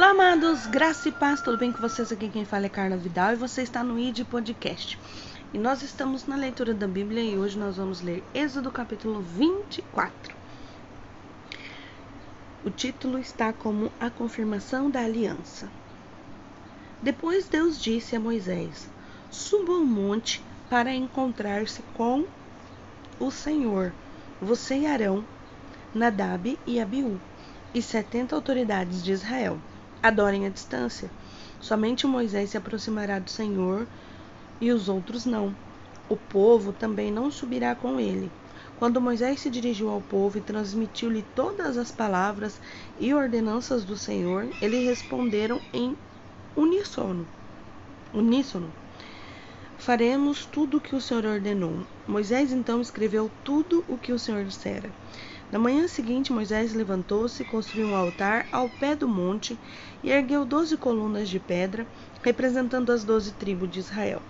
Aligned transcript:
Olá, 0.00 0.12
amados, 0.12 0.66
graça 0.66 1.10
e 1.10 1.12
paz, 1.12 1.42
tudo 1.42 1.58
bem 1.58 1.70
com 1.70 1.78
vocês? 1.78 2.10
Aqui 2.10 2.30
quem 2.30 2.46
fala 2.46 2.64
é 2.64 2.70
Carla 2.70 2.96
Vidal 2.96 3.34
e 3.34 3.36
você 3.36 3.60
está 3.60 3.84
no 3.84 3.98
ID 3.98 4.24
Podcast. 4.24 4.98
E 5.52 5.58
nós 5.58 5.82
estamos 5.82 6.26
na 6.26 6.36
leitura 6.36 6.72
da 6.72 6.88
Bíblia 6.88 7.22
e 7.22 7.36
hoje 7.36 7.58
nós 7.58 7.76
vamos 7.76 8.00
ler 8.00 8.24
Êxodo 8.32 8.70
capítulo 8.70 9.20
24. 9.20 10.34
O 12.64 12.70
título 12.70 13.18
está 13.18 13.52
como 13.52 13.92
A 14.00 14.08
Confirmação 14.08 14.88
da 14.88 15.00
Aliança. 15.00 15.68
Depois 17.02 17.46
Deus 17.46 17.78
disse 17.78 18.16
a 18.16 18.20
Moisés: 18.20 18.88
Suba 19.30 19.74
ao 19.74 19.84
monte 19.84 20.42
para 20.70 20.94
encontrar-se 20.94 21.82
com 21.94 22.24
o 23.18 23.30
Senhor, 23.30 23.92
você 24.40 24.78
e 24.78 24.86
Arão, 24.86 25.22
Nadab 25.94 26.58
e 26.66 26.80
Abiú, 26.80 27.20
e 27.74 27.82
setenta 27.82 28.34
autoridades 28.34 29.04
de 29.04 29.12
Israel 29.12 29.60
adorem 30.02 30.46
à 30.46 30.48
distância. 30.48 31.10
Somente 31.60 32.06
Moisés 32.06 32.50
se 32.50 32.56
aproximará 32.56 33.18
do 33.18 33.30
Senhor 33.30 33.86
e 34.60 34.70
os 34.70 34.88
outros 34.88 35.26
não. 35.26 35.54
O 36.08 36.16
povo 36.16 36.72
também 36.72 37.10
não 37.12 37.30
subirá 37.30 37.74
com 37.74 38.00
ele. 38.00 38.30
Quando 38.78 39.00
Moisés 39.00 39.40
se 39.40 39.50
dirigiu 39.50 39.90
ao 39.90 40.00
povo 40.00 40.38
e 40.38 40.40
transmitiu-lhe 40.40 41.22
todas 41.34 41.76
as 41.76 41.90
palavras 41.90 42.58
e 42.98 43.12
ordenanças 43.12 43.84
do 43.84 43.96
Senhor, 43.96 44.48
eles 44.62 44.86
responderam 44.86 45.60
em 45.72 45.94
uníssono. 46.56 47.26
Uníssono. 48.14 48.72
Faremos 49.76 50.46
tudo 50.46 50.78
o 50.78 50.80
que 50.80 50.96
o 50.96 51.00
Senhor 51.00 51.26
ordenou. 51.26 51.86
Moisés 52.08 52.52
então 52.52 52.80
escreveu 52.80 53.30
tudo 53.44 53.84
o 53.86 53.98
que 53.98 54.12
o 54.12 54.18
Senhor 54.18 54.44
dissera. 54.44 54.90
Na 55.52 55.58
manhã 55.58 55.88
seguinte, 55.88 56.32
Moisés 56.32 56.74
levantou-se, 56.74 57.42
construiu 57.44 57.88
um 57.88 57.96
altar 57.96 58.46
ao 58.52 58.68
pé 58.68 58.94
do 58.94 59.08
monte 59.08 59.58
e 60.00 60.10
ergueu 60.10 60.44
doze 60.44 60.76
colunas 60.76 61.28
de 61.28 61.40
pedra, 61.40 61.84
representando 62.22 62.92
as 62.92 63.02
doze 63.02 63.32
tribos 63.32 63.68
de 63.68 63.80
Israel. 63.80 64.22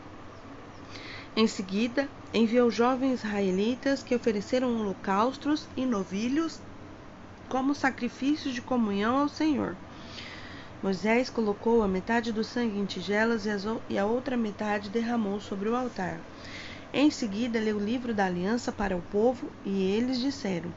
Em 1.36 1.46
seguida, 1.46 2.08
enviou 2.32 2.70
jovens 2.70 3.20
israelitas 3.20 4.02
que 4.02 4.14
ofereceram 4.14 4.80
holocaustos 4.80 5.66
e 5.76 5.84
novilhos 5.84 6.58
como 7.50 7.74
sacrifícios 7.74 8.54
de 8.54 8.62
comunhão 8.62 9.18
ao 9.18 9.28
Senhor. 9.28 9.76
Moisés 10.82 11.28
colocou 11.28 11.82
a 11.82 11.88
metade 11.88 12.32
do 12.32 12.42
sangue 12.42 12.78
em 12.78 12.86
tigelas 12.86 13.44
e 13.90 13.98
a 13.98 14.06
outra 14.06 14.38
metade 14.38 14.88
derramou 14.88 15.38
sobre 15.38 15.68
o 15.68 15.76
altar. 15.76 16.18
Em 16.94 17.10
seguida, 17.10 17.60
leu 17.60 17.76
o 17.76 17.84
livro 17.84 18.14
da 18.14 18.24
aliança 18.24 18.72
para 18.72 18.96
o 18.96 19.02
povo 19.02 19.50
e 19.66 19.82
eles 19.92 20.18
disseram: 20.18 20.72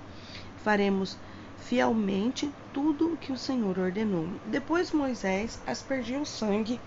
faremos 0.63 1.17
fielmente 1.59 2.51
tudo 2.73 3.13
o 3.13 3.17
que 3.17 3.31
o 3.31 3.37
Senhor 3.37 3.77
ordenou. 3.77 4.27
Depois 4.45 4.91
Moisés 4.91 5.59
aspergiu 5.67 6.21
o 6.21 6.25
sangue 6.25 6.79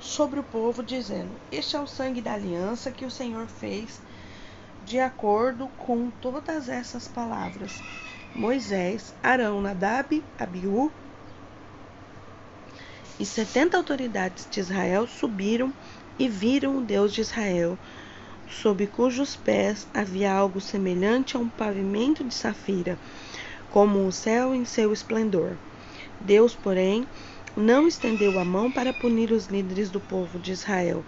sobre 0.00 0.40
o 0.40 0.44
povo, 0.44 0.82
dizendo: 0.82 1.30
Este 1.50 1.76
é 1.76 1.80
o 1.80 1.86
sangue 1.86 2.20
da 2.20 2.34
aliança 2.34 2.90
que 2.90 3.04
o 3.04 3.10
Senhor 3.10 3.46
fez 3.46 4.00
de 4.84 4.98
acordo 4.98 5.68
com 5.78 6.10
todas 6.20 6.68
essas 6.68 7.06
palavras. 7.06 7.80
Moisés, 8.34 9.14
Arão, 9.22 9.60
Nadab, 9.60 10.22
Abiú 10.38 10.90
e 13.20 13.26
setenta 13.26 13.76
autoridades 13.76 14.48
de 14.50 14.58
Israel 14.58 15.06
subiram 15.06 15.72
e 16.18 16.28
viram 16.28 16.78
o 16.78 16.80
Deus 16.80 17.12
de 17.12 17.20
Israel, 17.20 17.78
sob 18.60 18.86
cujos 18.86 19.34
pés 19.34 19.86
havia 19.94 20.32
algo 20.32 20.60
semelhante 20.60 21.36
a 21.36 21.40
um 21.40 21.48
pavimento 21.48 22.22
de 22.22 22.34
safira, 22.34 22.98
como 23.70 24.06
o 24.06 24.12
céu 24.12 24.54
em 24.54 24.64
seu 24.64 24.92
esplendor. 24.92 25.56
Deus, 26.20 26.54
porém, 26.54 27.06
não 27.56 27.88
estendeu 27.88 28.38
a 28.38 28.44
mão 28.44 28.70
para 28.70 28.92
punir 28.92 29.32
os 29.32 29.46
líderes 29.46 29.90
do 29.90 30.00
povo 30.00 30.38
de 30.38 30.52
Israel. 30.52 31.04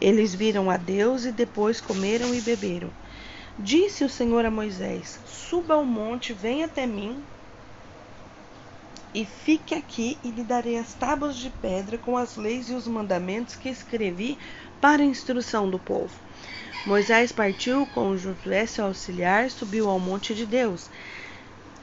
Eles 0.00 0.34
viram 0.34 0.70
a 0.70 0.76
Deus 0.76 1.24
e 1.24 1.32
depois 1.32 1.80
comeram 1.80 2.34
e 2.34 2.40
beberam. 2.40 2.90
Disse 3.58 4.04
o 4.04 4.08
Senhor 4.08 4.44
a 4.44 4.50
Moisés: 4.50 5.18
Suba 5.26 5.74
ao 5.74 5.84
monte, 5.84 6.32
venha 6.32 6.66
até 6.66 6.86
mim 6.86 7.22
e 9.14 9.24
fique 9.24 9.74
aqui, 9.74 10.18
e 10.22 10.30
lhe 10.30 10.44
darei 10.44 10.76
as 10.76 10.92
tábuas 10.92 11.36
de 11.36 11.48
pedra 11.48 11.96
com 11.96 12.16
as 12.16 12.36
leis 12.36 12.68
e 12.68 12.74
os 12.74 12.86
mandamentos 12.86 13.56
que 13.56 13.68
escrevi 13.68 14.36
para 14.80 15.02
a 15.02 15.06
instrução 15.06 15.68
do 15.68 15.78
povo. 15.78 16.27
Moisés 16.86 17.32
partiu 17.32 17.86
com 17.86 18.16
Josué, 18.16 18.64
seu 18.66 18.86
auxiliar, 18.86 19.50
subiu 19.50 19.88
ao 19.88 19.98
monte 19.98 20.34
de 20.34 20.46
Deus. 20.46 20.88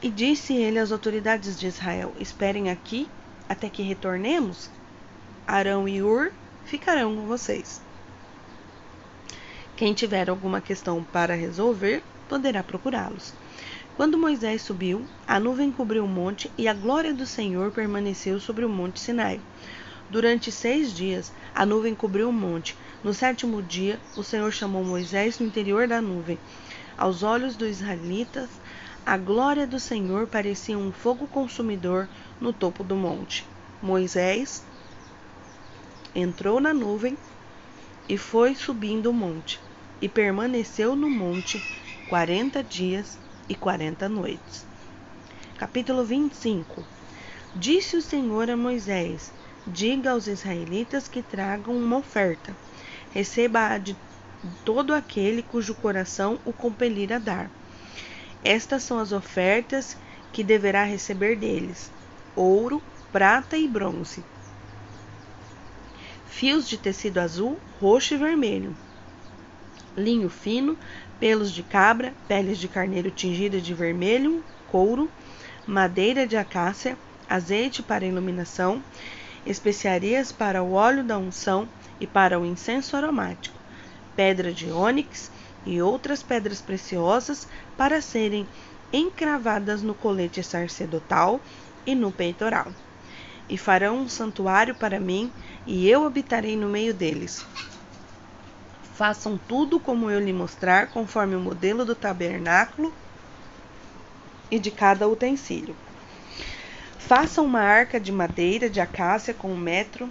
E 0.02 0.10
disse 0.10 0.54
ele 0.54 0.78
às 0.78 0.90
autoridades 0.90 1.58
de 1.58 1.66
Israel: 1.66 2.12
Esperem 2.18 2.70
aqui 2.70 3.08
até 3.48 3.68
que 3.68 3.82
retornemos. 3.82 4.68
Arão 5.46 5.88
e 5.88 6.02
Ur 6.02 6.32
ficarão 6.64 7.14
com 7.14 7.26
vocês. 7.26 7.80
Quem 9.76 9.94
tiver 9.94 10.28
alguma 10.28 10.60
questão 10.60 11.04
para 11.04 11.34
resolver, 11.34 12.02
poderá 12.28 12.62
procurá-los. 12.62 13.32
Quando 13.96 14.18
Moisés 14.18 14.62
subiu, 14.62 15.06
a 15.26 15.38
nuvem 15.38 15.70
cobriu 15.70 16.04
o 16.04 16.08
monte 16.08 16.50
e 16.58 16.66
a 16.66 16.74
glória 16.74 17.14
do 17.14 17.26
Senhor 17.26 17.70
permaneceu 17.70 18.40
sobre 18.40 18.64
o 18.64 18.68
monte 18.68 19.00
Sinai. 19.00 19.40
Durante 20.08 20.52
seis 20.52 20.92
dias, 20.92 21.32
a 21.52 21.66
nuvem 21.66 21.94
cobriu 21.94 22.28
o 22.28 22.32
monte. 22.32 22.76
No 23.02 23.12
sétimo 23.12 23.60
dia, 23.60 24.00
o 24.14 24.22
Senhor 24.22 24.52
chamou 24.52 24.84
Moisés 24.84 25.38
no 25.38 25.46
interior 25.46 25.88
da 25.88 26.00
nuvem. 26.00 26.38
Aos 26.96 27.24
olhos 27.24 27.56
dos 27.56 27.68
israelitas, 27.68 28.48
a 29.04 29.16
glória 29.16 29.66
do 29.66 29.80
Senhor 29.80 30.28
parecia 30.28 30.78
um 30.78 30.92
fogo 30.92 31.26
consumidor 31.26 32.08
no 32.40 32.52
topo 32.52 32.84
do 32.84 32.94
monte. 32.94 33.48
Moisés 33.82 34.64
entrou 36.14 36.60
na 36.60 36.72
nuvem 36.72 37.18
e 38.08 38.16
foi 38.16 38.54
subindo 38.54 39.10
o 39.10 39.12
monte, 39.12 39.60
e 40.00 40.08
permaneceu 40.08 40.94
no 40.94 41.10
monte 41.10 41.62
quarenta 42.06 42.62
dias 42.62 43.18
e 43.48 43.54
quarenta 43.54 44.08
noites. 44.08 44.64
Capítulo 45.56 46.04
25 46.04 46.86
Disse 47.54 47.96
o 47.96 48.02
Senhor 48.02 48.48
a 48.50 48.56
Moisés: 48.56 49.32
Diga 49.68 50.12
aos 50.12 50.28
israelitas 50.28 51.08
que 51.08 51.20
tragam 51.20 51.76
uma 51.76 51.98
oferta. 51.98 52.56
Receba-a 53.10 53.76
de 53.78 53.96
todo 54.64 54.94
aquele 54.94 55.42
cujo 55.42 55.74
coração 55.74 56.38
o 56.44 56.52
compelir 56.52 57.12
a 57.12 57.18
dar. 57.18 57.50
Estas 58.44 58.84
são 58.84 58.98
as 59.00 59.10
ofertas 59.10 59.96
que 60.32 60.44
deverá 60.44 60.84
receber 60.84 61.34
deles: 61.34 61.90
ouro, 62.36 62.80
prata 63.10 63.56
e 63.56 63.66
bronze, 63.66 64.22
fios 66.28 66.68
de 66.68 66.78
tecido 66.78 67.18
azul, 67.18 67.58
roxo 67.80 68.14
e 68.14 68.18
vermelho, 68.18 68.76
linho 69.96 70.28
fino, 70.28 70.76
pelos 71.18 71.50
de 71.50 71.64
cabra, 71.64 72.14
peles 72.28 72.58
de 72.58 72.68
carneiro 72.68 73.10
tingidas 73.10 73.62
de 73.62 73.74
vermelho, 73.74 74.44
couro, 74.70 75.10
madeira 75.66 76.24
de 76.24 76.36
acácia, 76.36 76.96
azeite 77.28 77.82
para 77.82 78.06
iluminação, 78.06 78.80
especiarias 79.46 80.32
para 80.32 80.62
o 80.62 80.72
óleo 80.72 81.04
da 81.04 81.16
unção 81.16 81.68
e 82.00 82.06
para 82.06 82.38
o 82.38 82.44
incenso 82.44 82.96
aromático, 82.96 83.58
pedra 84.16 84.52
de 84.52 84.70
ônix 84.70 85.30
e 85.64 85.80
outras 85.80 86.22
pedras 86.22 86.60
preciosas 86.60 87.46
para 87.76 88.00
serem 88.00 88.46
encravadas 88.92 89.82
no 89.82 89.94
colete 89.94 90.42
sacerdotal 90.42 91.40
e 91.86 91.94
no 91.94 92.10
peitoral. 92.10 92.72
E 93.48 93.56
farão 93.56 93.98
um 93.98 94.08
santuário 94.08 94.74
para 94.74 94.98
mim, 94.98 95.32
e 95.64 95.88
eu 95.88 96.04
habitarei 96.04 96.56
no 96.56 96.68
meio 96.68 96.92
deles. 96.92 97.44
Façam 98.94 99.38
tudo 99.38 99.78
como 99.78 100.10
eu 100.10 100.18
lhe 100.18 100.32
mostrar, 100.32 100.88
conforme 100.88 101.36
o 101.36 101.40
modelo 101.40 101.84
do 101.84 101.94
tabernáculo 101.94 102.92
e 104.50 104.58
de 104.58 104.70
cada 104.70 105.06
utensílio. 105.06 105.76
Façam 107.06 107.44
uma 107.44 107.60
arca 107.60 108.00
de 108.00 108.10
madeira 108.10 108.68
de 108.68 108.80
acácia 108.80 109.32
com 109.32 109.46
um 109.52 109.56
metro 109.56 110.08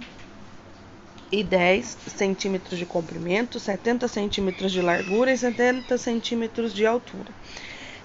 e 1.30 1.44
10 1.44 1.84
centímetros 2.16 2.78
de 2.78 2.86
comprimento, 2.86 3.60
70 3.60 4.08
centímetros 4.08 4.72
de 4.72 4.80
largura 4.80 5.30
e 5.30 5.36
70 5.36 5.98
centímetros 5.98 6.72
de 6.72 6.86
altura. 6.86 7.28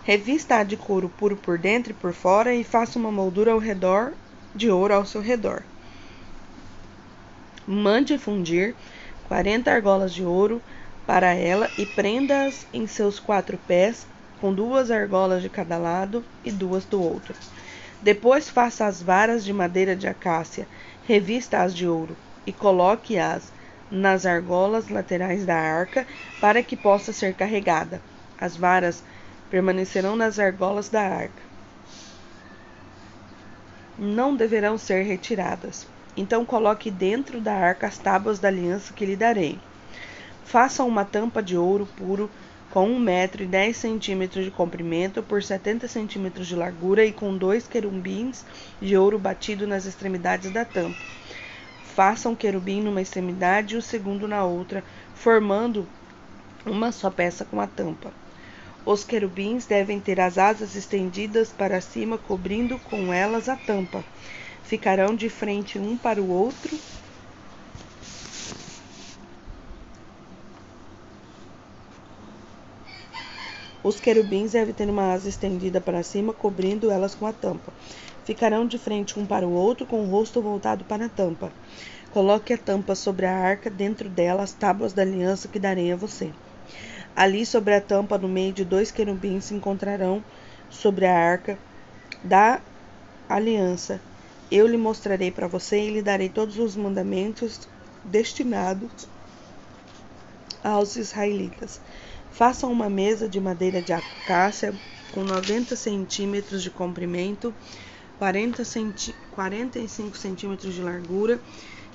Revista-a 0.04 0.64
de 0.66 0.76
couro 0.76 1.08
puro 1.08 1.38
por 1.38 1.58
dentro 1.58 1.92
e 1.92 1.96
por 1.96 2.12
fora 2.12 2.54
e 2.54 2.66
faça 2.66 3.00
uma 3.00 3.10
moldura 3.10 3.54
ao 3.54 3.60
redor 3.60 4.12
de 4.54 4.70
ouro 4.70 4.94
ao 4.94 5.06
seu 5.06 5.22
redor. 5.22 5.64
Mande 7.66 8.18
fundir 8.18 8.76
40 9.30 9.72
argolas 9.72 10.14
de 10.14 10.26
ouro 10.26 10.62
para 11.08 11.34
ela 11.34 11.70
e 11.78 11.86
prenda-as 11.86 12.66
em 12.74 12.86
seus 12.88 13.22
quatro 13.22 13.58
pés, 13.66 14.06
com 14.42 14.54
duas 14.54 14.92
argolas 14.92 15.42
de 15.42 15.48
cada 15.48 15.78
lado 15.78 16.26
e 16.44 16.52
duas 16.52 16.84
do 16.84 17.02
outro. 17.02 17.34
Depois 18.02 18.50
faça 18.50 18.86
as 18.86 19.02
varas 19.02 19.44
de 19.44 19.54
madeira 19.54 19.96
de 19.96 20.08
acácia, 20.08 20.68
revista-as 21.04 21.74
de 21.76 21.88
ouro 21.88 22.18
e 22.46 22.52
coloque-as 22.52 23.52
nas 23.90 24.26
argolas 24.26 24.90
laterais 24.90 25.46
da 25.46 25.56
arca 25.56 26.08
para 26.40 26.64
que 26.64 26.76
possa 26.76 27.14
ser 27.14 27.36
carregada. 27.36 28.02
As 28.38 28.56
varas 28.58 29.04
permanecerão 29.50 30.16
nas 30.16 30.40
argolas 30.40 30.90
da 30.90 31.02
arca. 31.02 31.52
não 34.02 34.36
deverão 34.36 34.80
ser 34.80 35.04
retiradas. 35.04 35.88
Então 36.18 36.44
coloque 36.44 36.90
dentro 36.90 37.40
da 37.40 37.54
arca 37.54 37.86
as 37.86 38.00
tábuas 38.00 38.40
da 38.40 38.48
aliança 38.48 38.94
que 38.94 39.06
lhe 39.06 39.16
darei. 39.16 39.60
Faça 40.44 40.84
uma 40.84 41.06
tampa 41.06 41.42
de 41.42 41.56
ouro 41.56 41.86
puro 41.86 42.30
com 42.72 42.88
um 42.88 42.98
metro 42.98 43.44
e 43.44 43.46
dez 43.46 43.78
centímetros 43.78 44.46
de 44.46 44.52
comprimento 44.52 45.22
por 45.22 45.44
setenta 45.44 45.88
centímetros 45.88 46.48
de 46.48 46.56
largura 46.56 47.06
e 47.06 47.12
com 47.12 47.38
dois 47.38 47.68
querubins 47.68 48.46
de 48.82 48.96
ouro 48.96 49.20
batido 49.20 49.68
nas 49.68 49.86
extremidades 49.86 50.50
da 50.52 50.64
tampa. 50.64 50.98
Faça 51.94 52.30
um 52.30 52.36
querubim 52.36 52.82
numa 52.82 53.02
extremidade 53.02 53.76
e 53.76 53.78
o 53.78 53.82
segundo 53.82 54.28
na 54.28 54.46
outra, 54.46 54.82
formando 55.14 55.86
uma 56.66 56.92
só 56.92 57.10
peça 57.10 57.44
com 57.44 57.60
a 57.60 57.68
tampa. 57.68 58.12
Os 58.86 59.04
querubins 59.04 59.66
devem 59.66 60.00
ter 60.00 60.20
as 60.20 60.38
asas 60.38 60.76
estendidas 60.76 61.50
para 61.50 61.82
cima, 61.82 62.18
cobrindo 62.18 62.80
com 62.80 63.14
elas 63.14 63.50
a 63.50 63.56
tampa. 63.56 64.04
Ficarão 64.64 65.14
de 65.14 65.30
frente 65.30 65.78
um 65.78 65.98
para 65.98 66.22
o 66.22 66.30
outro. 66.30 66.80
Os 73.84 74.00
querubins 74.00 74.52
devem 74.52 74.74
ter 74.74 74.88
uma 74.88 75.12
asa 75.12 75.28
estendida 75.28 75.82
para 75.82 76.04
cima, 76.04 76.34
cobrindo 76.34 76.92
elas 76.92 77.16
com 77.16 77.26
a 77.26 77.34
tampa. 77.34 77.74
Ficarão 78.24 78.68
de 78.68 78.78
frente 78.78 79.20
um 79.20 79.26
para 79.26 79.48
o 79.48 79.54
outro, 79.54 79.88
com 79.88 80.04
o 80.04 80.10
rosto 80.10 80.40
voltado 80.40 80.84
para 80.86 81.06
a 81.06 81.10
tampa. 81.10 81.52
Coloque 82.14 82.54
a 82.54 82.58
tampa 82.58 82.94
sobre 82.94 83.26
a 83.26 83.36
arca, 83.36 83.72
dentro 83.72 84.08
dela 84.08 84.44
as 84.44 84.54
tábuas 84.54 84.94
da 84.94 85.02
aliança 85.02 85.48
que 85.48 85.58
darei 85.58 85.92
a 85.92 85.96
você. 85.96 86.30
Ali 87.16 87.44
sobre 87.44 87.74
a 87.74 87.82
tampa, 87.82 88.20
no 88.20 88.28
meio 88.28 88.54
de 88.54 88.64
dois 88.64 88.92
querubins, 88.92 89.46
se 89.46 89.56
encontrarão 89.56 90.24
sobre 90.70 91.08
a 91.08 91.18
arca 91.18 91.58
da 92.24 92.62
aliança. 93.28 94.00
Eu 94.52 94.68
lhe 94.68 94.78
mostrarei 94.78 95.32
para 95.32 95.48
você 95.48 95.80
e 95.80 95.90
lhe 95.90 96.02
darei 96.04 96.30
todos 96.30 96.60
os 96.60 96.76
mandamentos 96.76 97.68
destinados 98.06 99.08
aos 100.64 100.96
israelitas. 100.96 101.80
Façam 102.32 102.72
uma 102.72 102.90
mesa 102.90 103.28
de 103.28 103.40
madeira 103.40 103.82
de 103.82 103.94
acácia 103.94 104.74
com 105.12 105.22
90 105.24 105.76
centímetros 105.76 106.64
de 106.64 106.72
comprimento, 106.72 107.54
40 108.18 108.64
centi 108.64 109.14
45 109.32 110.18
centímetros 110.18 110.74
de 110.74 110.82
largura 110.82 111.40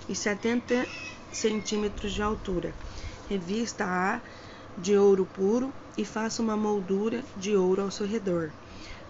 e 0.08 0.14
70 0.14 0.86
centímetros 1.32 2.12
de 2.12 2.22
altura. 2.22 2.72
Revista 3.28 3.84
a 3.84 4.20
de 4.78 4.96
ouro 4.96 5.24
puro 5.24 5.72
e 5.96 6.04
faça 6.04 6.42
uma 6.42 6.56
moldura 6.56 7.24
de 7.36 7.56
ouro 7.56 7.82
ao 7.82 7.90
seu 7.90 8.06
redor. 8.06 8.52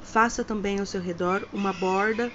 Faça 0.02 0.44
também 0.44 0.78
ao 0.78 0.86
seu 0.86 1.00
redor 1.00 1.46
uma 1.52 1.72
borda 1.72 2.30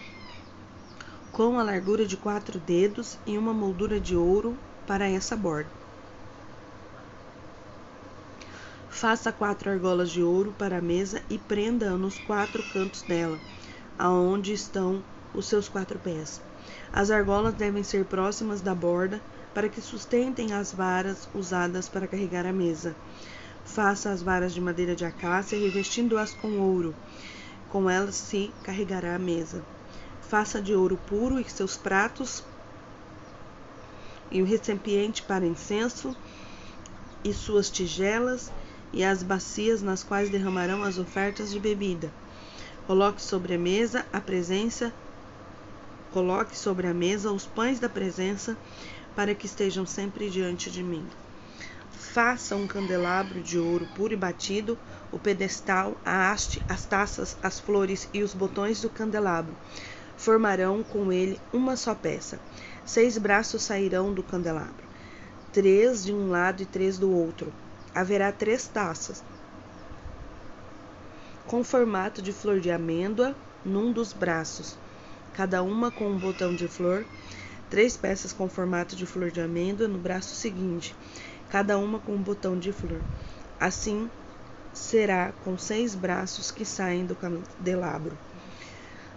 com 1.31 1.57
a 1.57 1.63
largura 1.63 2.05
de 2.05 2.17
quatro 2.17 2.59
dedos 2.59 3.17
e 3.25 3.37
uma 3.37 3.53
moldura 3.53 3.99
de 3.99 4.15
ouro 4.15 4.53
para 4.85 5.07
essa 5.07 5.35
borda. 5.35 5.80
Faça 8.91 9.31
quatro 9.31 9.71
argolas 9.71 10.11
de 10.11 10.21
ouro 10.21 10.53
para 10.59 10.77
a 10.77 10.81
mesa 10.81 11.23
e 11.29 11.37
prenda-a 11.37 11.97
nos 11.97 12.19
quatro 12.19 12.61
cantos 12.71 13.01
dela, 13.01 13.39
aonde 13.97 14.53
estão 14.53 15.01
os 15.33 15.47
seus 15.47 15.67
quatro 15.67 15.97
pés. 15.97 16.39
As 16.93 17.09
argolas 17.09 17.55
devem 17.55 17.83
ser 17.83 18.05
próximas 18.05 18.61
da 18.61 18.75
borda 18.75 19.19
para 19.55 19.69
que 19.69 19.81
sustentem 19.81 20.53
as 20.53 20.71
varas 20.71 21.27
usadas 21.33 21.89
para 21.89 22.05
carregar 22.05 22.45
a 22.45 22.53
mesa. 22.53 22.93
Faça 23.65 24.11
as 24.11 24.21
varas 24.21 24.53
de 24.53 24.61
madeira 24.61 24.95
de 24.95 25.05
acácia, 25.05 25.57
revestindo-as 25.57 26.33
com 26.33 26.59
ouro. 26.59 26.93
Com 27.69 27.89
elas 27.89 28.15
se 28.15 28.51
carregará 28.61 29.15
a 29.15 29.19
mesa. 29.19 29.63
Faça 30.21 30.61
de 30.61 30.75
ouro 30.75 30.97
puro 31.07 31.39
e 31.39 31.49
seus 31.49 31.75
pratos 31.75 32.43
e 34.29 34.41
o 34.41 34.45
recipiente 34.45 35.23
para 35.23 35.45
incenso 35.45 36.15
e 37.23 37.33
suas 37.33 37.69
tigelas 37.69 38.51
e 38.93 39.03
as 39.03 39.23
bacias 39.23 39.81
nas 39.81 40.03
quais 40.03 40.29
derramarão 40.29 40.83
as 40.83 40.97
ofertas 40.97 41.51
de 41.51 41.59
bebida. 41.59 42.11
Coloque 42.87 43.21
sobre 43.21 43.53
a 43.53 43.57
mesa 43.57 44.05
a 44.11 44.19
presença 44.19 44.91
Coloque 46.11 46.57
sobre 46.57 46.87
a 46.87 46.93
mesa 46.93 47.31
os 47.31 47.45
pães 47.45 47.79
da 47.79 47.87
presença 47.87 48.57
para 49.15 49.33
que 49.33 49.45
estejam 49.45 49.85
sempre 49.85 50.29
diante 50.29 50.69
de 50.69 50.83
mim. 50.83 51.05
Faça 51.89 52.53
um 52.53 52.67
candelabro 52.67 53.39
de 53.39 53.57
ouro 53.57 53.87
puro 53.95 54.13
e 54.13 54.17
batido, 54.17 54.77
o 55.09 55.17
pedestal, 55.17 55.95
a 56.03 56.29
haste, 56.29 56.61
as 56.67 56.83
taças, 56.83 57.37
as 57.41 57.61
flores 57.61 58.09
e 58.13 58.21
os 58.21 58.33
botões 58.33 58.81
do 58.81 58.89
candelabro. 58.89 59.55
Formarão 60.17 60.83
com 60.83 61.13
ele 61.13 61.39
uma 61.53 61.77
só 61.77 61.95
peça. 61.95 62.37
Seis 62.85 63.17
braços 63.17 63.63
sairão 63.63 64.13
do 64.13 64.21
candelabro, 64.21 64.83
três 65.53 66.03
de 66.03 66.11
um 66.11 66.29
lado 66.29 66.61
e 66.61 66.65
três 66.65 66.97
do 66.97 67.09
outro. 67.09 67.53
Haverá 67.93 68.31
três 68.31 68.67
taças, 68.67 69.23
com 71.45 71.63
formato 71.63 72.21
de 72.21 72.31
flor 72.31 72.59
de 72.59 72.71
amêndoa 72.71 73.35
num 73.65 73.91
dos 73.91 74.13
braços, 74.13 74.77
cada 75.33 75.61
uma 75.61 75.91
com 75.91 76.09
um 76.09 76.17
botão 76.17 76.55
de 76.55 76.67
flor 76.67 77.05
três 77.71 77.95
peças 77.95 78.33
com 78.33 78.49
formato 78.49 78.97
de 78.97 79.05
flor 79.05 79.31
de 79.31 79.39
amêndoa 79.39 79.87
no 79.87 79.97
braço 79.97 80.35
seguinte, 80.35 80.93
cada 81.49 81.77
uma 81.77 81.99
com 81.99 82.13
um 82.13 82.21
botão 82.21 82.59
de 82.59 82.73
flor. 82.73 83.01
Assim 83.57 84.11
será 84.73 85.31
com 85.41 85.57
seis 85.57 85.95
braços 85.95 86.51
que 86.51 86.65
saem 86.65 87.05
do 87.05 87.15
candelabro. 87.15 88.17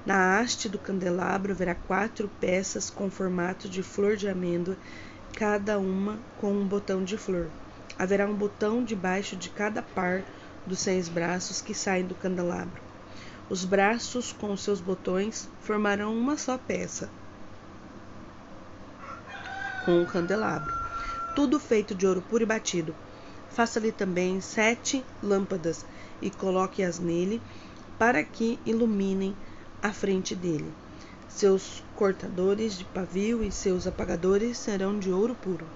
Na 0.07 0.39
haste 0.39 0.69
do 0.69 0.79
candelabro 0.79 1.51
haverá 1.51 1.75
quatro 1.75 2.29
peças 2.29 2.91
com 2.91 3.11
formato 3.11 3.69
de 3.69 3.83
flor 3.83 4.17
de 4.17 4.29
amêndoa, 4.29 4.77
cada 5.35 5.77
uma 5.77 6.21
com 6.37 6.53
um 6.53 6.65
botão 6.65 7.03
de 7.03 7.19
flor. 7.19 7.51
Haverá 7.99 8.27
um 8.27 8.35
botão 8.35 8.85
debaixo 8.85 9.37
de 9.37 9.49
cada 9.51 9.83
par 9.83 10.23
dos 10.67 10.81
seis 10.81 11.09
braços 11.09 11.61
que 11.61 11.75
saem 11.75 12.05
do 12.05 12.15
candelabro. 12.15 12.83
Os 13.49 13.65
braços 13.65 14.33
com 14.33 14.57
seus 14.57 14.81
botões 14.81 15.49
formarão 15.61 16.17
uma 16.17 16.37
só 16.37 16.57
peça 16.57 17.09
com 19.85 20.03
o 20.03 20.07
candelabro, 20.07 20.73
tudo 21.37 21.61
feito 21.61 21.95
de 21.95 22.07
ouro 22.07 22.23
puro 22.23 22.43
e 22.43 22.47
batido. 22.47 22.95
Faça-lhe 23.51 23.93
também 23.93 24.41
sete 24.41 25.05
lâmpadas 25.23 25.85
e 26.21 26.31
coloque-as 26.31 26.99
nele, 26.99 27.41
para 27.99 28.25
que 28.25 28.59
iluminem 28.65 29.37
a 29.83 29.93
frente 29.93 30.35
dele. 30.35 30.73
Seus 31.29 31.83
cortadores 31.95 32.77
de 32.77 32.85
pavio 32.85 33.45
e 33.45 33.53
seus 33.53 33.87
apagadores 33.87 34.57
serão 34.57 34.99
de 34.99 35.13
ouro 35.13 35.35
puro. 35.35 35.67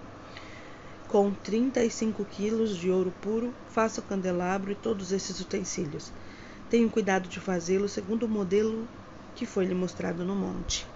Com 1.08 1.32
35 1.32 2.22
quilos 2.26 2.76
de 2.76 2.90
ouro 2.90 3.10
puro, 3.10 3.54
faça 3.66 3.98
o 3.98 4.04
candelabro 4.04 4.70
e 4.70 4.74
todos 4.74 5.10
esses 5.10 5.40
utensílios. 5.40 6.12
Tenha 6.68 6.86
cuidado 6.90 7.26
de 7.26 7.40
fazê-lo 7.40 7.88
segundo 7.88 8.24
o 8.24 8.28
modelo 8.28 8.86
que 9.34 9.46
foi 9.46 9.64
lhe 9.64 9.74
mostrado 9.74 10.22
no 10.22 10.36
monte. 10.36 10.86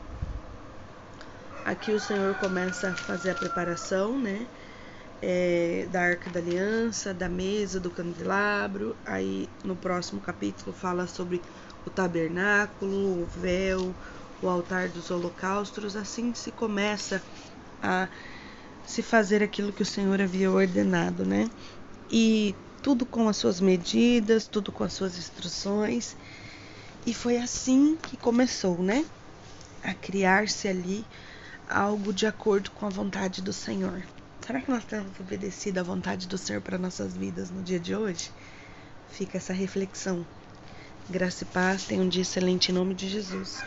Aqui 1.65 1.93
o 1.93 1.99
Senhor 1.99 2.35
começa 2.35 2.91
a 2.91 2.95
fazer 2.95 3.31
a 3.31 3.35
preparação, 3.35 4.21
né? 4.21 4.47
É, 5.23 5.87
da 5.91 6.03
arca 6.03 6.29
da 6.29 6.41
aliança, 6.41 7.15
da 7.15 7.29
mesa, 7.29 7.81
do 7.81 7.91
candelabro. 7.91 8.95
Aí 9.07 9.49
no 9.65 9.75
próximo 9.75 10.21
capítulo 10.21 10.75
fala 10.75 11.07
sobre 11.07 11.41
o 11.87 11.91
tabernáculo, 11.91 13.23
o 13.23 13.27
véu, 13.27 13.95
o 14.43 14.49
altar 14.49 14.91
dos 14.91 15.11
holocaustos. 15.11 15.97
Assim 15.97 16.35
se 16.35 16.53
começa 16.53 17.23
a 17.81 18.09
se 18.87 19.03
fazer 19.03 19.43
aquilo 19.43 19.73
que 19.73 19.83
o 19.83 19.87
Senhor 19.87 20.21
havia 20.21 20.51
ordenado, 20.51 21.25
né? 21.25 21.49
E 22.11 22.55
tudo 22.83 23.07
com 23.07 23.29
as 23.29 23.37
suas 23.37 23.61
medidas, 23.61 24.47
tudo 24.47 24.73
com 24.73 24.85
as 24.85 24.93
suas 24.93 25.17
instruções. 25.17 26.17
E 27.07 27.15
foi 27.15 27.39
assim 27.39 27.97
que 27.97 28.17
começou, 28.17 28.83
né? 28.83 29.05
A 29.83 29.95
criar-se 29.95 30.69
ali 30.69 31.05
algo 31.69 32.13
de 32.13 32.27
acordo 32.27 32.71
com 32.73 32.87
a 32.87 32.91
vontade 32.91 33.41
do 33.41 33.53
Senhor. 33.53 34.03
Será 34.45 34.61
que 34.61 34.71
nós 34.71 34.85
temos 34.85 35.19
obedecido 35.21 35.79
à 35.79 35.83
vontade 35.83 36.27
do 36.27 36.37
Senhor 36.37 36.61
para 36.61 36.77
nossas 36.77 37.17
vidas 37.17 37.51
no 37.51 37.63
dia 37.63 37.79
de 37.79 37.95
hoje? 37.95 38.31
Fica 39.11 39.39
essa 39.39 39.53
reflexão. 39.53 40.27
Graça 41.09 41.45
e 41.45 41.47
paz, 41.47 41.85
tenha 41.85 42.03
um 42.03 42.09
dia 42.09 42.23
excelente 42.23 42.71
em 42.71 42.75
nome 42.75 42.95
de 42.95 43.09
Jesus. 43.09 43.63